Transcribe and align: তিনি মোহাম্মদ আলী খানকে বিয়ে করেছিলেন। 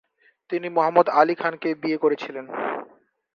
তিনি 0.49 0.67
মোহাম্মদ 0.69 1.07
আলী 1.19 1.35
খানকে 1.35 1.69
বিয়ে 1.81 1.97
করেছিলেন। 1.97 2.45